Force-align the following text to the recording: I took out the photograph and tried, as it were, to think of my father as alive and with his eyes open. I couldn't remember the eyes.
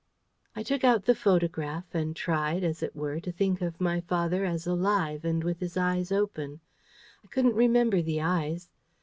I 0.55 0.63
took 0.63 0.83
out 0.83 1.05
the 1.05 1.13
photograph 1.13 1.93
and 1.93 2.15
tried, 2.15 2.63
as 2.63 2.81
it 2.81 2.95
were, 2.95 3.19
to 3.19 3.31
think 3.31 3.61
of 3.61 3.79
my 3.79 4.01
father 4.01 4.43
as 4.45 4.65
alive 4.65 5.23
and 5.23 5.43
with 5.43 5.59
his 5.59 5.77
eyes 5.77 6.11
open. 6.11 6.59
I 7.23 7.27
couldn't 7.27 7.53
remember 7.53 8.01
the 8.01 8.19
eyes. 8.19 8.71